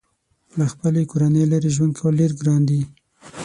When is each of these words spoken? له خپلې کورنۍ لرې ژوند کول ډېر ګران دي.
له 0.57 0.65
خپلې 0.73 1.01
کورنۍ 1.11 1.43
لرې 1.51 1.69
ژوند 1.75 1.93
کول 1.99 2.13
ډېر 2.21 2.31
ګران 2.41 2.61
دي. 2.69 2.81